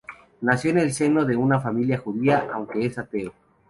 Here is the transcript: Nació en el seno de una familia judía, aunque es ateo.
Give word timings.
Nació 0.41 0.71
en 0.71 0.79
el 0.79 0.93
seno 0.93 1.25
de 1.25 1.35
una 1.37 1.59
familia 1.59 1.99
judía, 1.99 2.47
aunque 2.51 2.83
es 2.83 2.97
ateo. 2.97 3.33